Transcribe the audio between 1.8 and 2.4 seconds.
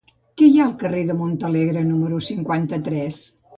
número